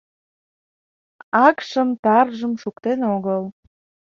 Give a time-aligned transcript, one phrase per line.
[1.45, 3.43] Акшым-таржым шуктен огыл